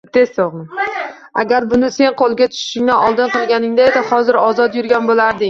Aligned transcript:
Agar 1.43 1.67
buni 1.73 1.91
sen 1.97 2.15
qo‘lga 2.23 2.49
tushishingdan 2.55 3.03
oldin 3.09 3.31
qilganingda 3.35 3.87
edi, 3.93 4.05
hozir 4.11 4.43
ozod 4.47 4.81
yurgan 4.81 5.09
bo‘larding 5.13 5.39